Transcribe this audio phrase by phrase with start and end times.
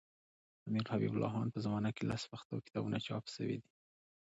[0.61, 3.69] د امیرحبیب الله خان په زمانه کي لس پښتو کتابونه چاپ سوي دي.